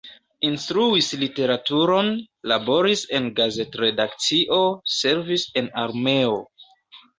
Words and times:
Instruis 0.47 1.09
literaturon, 1.23 2.09
laboris 2.53 3.05
en 3.19 3.29
gazet-redakcio, 3.41 4.61
servis 4.97 5.47
en 5.65 5.71
armeo. 5.87 6.37